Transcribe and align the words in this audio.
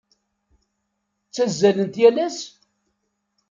Ttazzalent 1.27 1.95
yal 2.01 2.17
ass? 2.25 2.39